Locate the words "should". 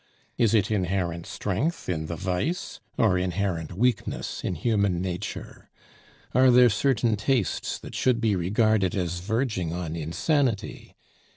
7.93-8.19